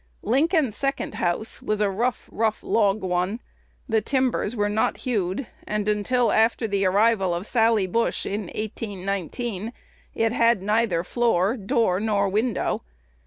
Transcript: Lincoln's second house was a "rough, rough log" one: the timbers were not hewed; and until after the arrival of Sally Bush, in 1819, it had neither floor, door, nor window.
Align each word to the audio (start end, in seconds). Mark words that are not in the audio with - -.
Lincoln's 0.23 0.75
second 0.75 1.13
house 1.13 1.61
was 1.61 1.79
a 1.79 1.87
"rough, 1.91 2.27
rough 2.31 2.63
log" 2.63 3.03
one: 3.03 3.39
the 3.87 4.01
timbers 4.01 4.55
were 4.55 4.67
not 4.67 4.97
hewed; 5.05 5.45
and 5.67 5.87
until 5.87 6.31
after 6.31 6.65
the 6.67 6.87
arrival 6.87 7.35
of 7.35 7.45
Sally 7.45 7.85
Bush, 7.85 8.25
in 8.25 8.45
1819, 8.45 9.71
it 10.15 10.33
had 10.33 10.63
neither 10.63 11.03
floor, 11.03 11.55
door, 11.55 11.99
nor 11.99 12.27
window. 12.29 12.81